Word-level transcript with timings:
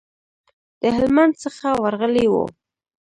د 0.81 0.83
هلمند 0.97 1.33
څخه 1.43 1.67
ورغلي 1.83 2.25
وو. 2.29 2.45